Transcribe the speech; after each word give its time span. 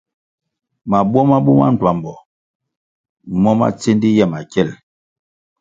Mabuo 0.91 1.21
ma 1.29 1.37
buma 1.45 1.67
ndtuambo 1.73 2.13
mo 3.41 3.51
ma 3.59 3.67
tsendi 3.79 4.09
ye 4.17 4.25
makiel. 4.31 4.69